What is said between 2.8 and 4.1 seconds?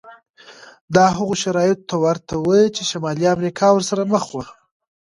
شمالي امریکا ورسره